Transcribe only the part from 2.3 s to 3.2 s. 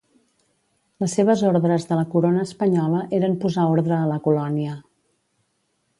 espanyola